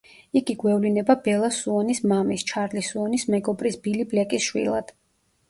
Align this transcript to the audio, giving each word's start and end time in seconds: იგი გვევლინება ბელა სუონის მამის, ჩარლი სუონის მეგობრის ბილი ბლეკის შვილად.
იგი 0.39 0.53
გვევლინება 0.61 1.15
ბელა 1.27 1.49
სუონის 1.57 2.01
მამის, 2.13 2.47
ჩარლი 2.53 2.83
სუონის 2.89 3.27
მეგობრის 3.35 3.79
ბილი 3.85 4.09
ბლეკის 4.17 4.49
შვილად. 4.51 4.93